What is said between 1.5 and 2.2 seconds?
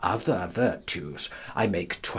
I make xii.